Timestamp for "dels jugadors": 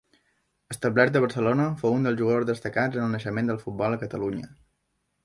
2.09-2.47